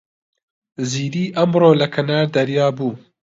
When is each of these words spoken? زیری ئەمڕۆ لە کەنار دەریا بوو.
زیری 0.89 1.25
ئەمڕۆ 1.37 1.71
لە 1.81 1.87
کەنار 1.93 2.25
دەریا 2.35 2.67
بوو. 2.77 2.91